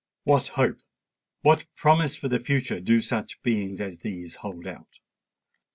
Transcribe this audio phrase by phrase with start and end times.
[0.23, 4.97] What hope—what promise for the future do such beings as these hold out?